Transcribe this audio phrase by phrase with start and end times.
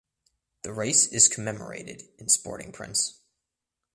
[0.63, 3.21] The race is commemorated in sporting prints.